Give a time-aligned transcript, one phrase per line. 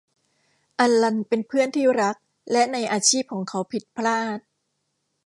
[0.79, 2.15] อัลลันเป็นเพื่อนที่รัก
[2.51, 4.39] และในอาชีพของเขาผิดพลาด